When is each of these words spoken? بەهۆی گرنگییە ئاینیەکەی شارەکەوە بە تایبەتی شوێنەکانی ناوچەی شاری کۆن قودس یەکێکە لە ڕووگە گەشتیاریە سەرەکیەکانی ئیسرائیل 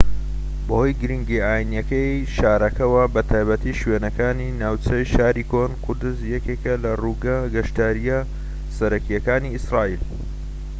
بەهۆی 0.67 0.93
گرنگییە 1.01 1.41
ئاینیەکەی 1.47 2.25
شارەکەوە 2.35 3.03
بە 3.13 3.21
تایبەتی 3.29 3.77
شوێنەکانی 3.79 4.55
ناوچەی 4.61 5.09
شاری 5.13 5.47
کۆن 5.51 5.71
قودس 5.83 6.17
یەکێکە 6.33 6.73
لە 6.83 6.91
ڕووگە 7.01 7.37
گەشتیاریە 7.55 8.19
سەرەکیەکانی 8.75 9.53
ئیسرائیل 9.55 10.01